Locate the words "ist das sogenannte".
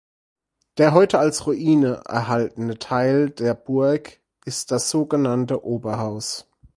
4.45-5.63